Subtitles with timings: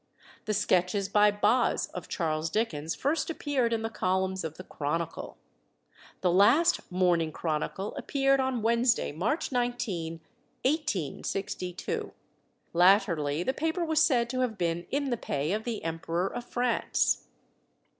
[0.45, 5.37] The Sketches by Boz of Charles Dickens first appeared in the columns of the Chronicle.
[6.21, 10.13] The last Morning Chronicle appeared on Wednesday, March 19,
[10.65, 12.13] 1862.
[12.73, 16.45] Latterly the paper was said to have been in the pay of the Emperor of
[16.45, 17.27] France.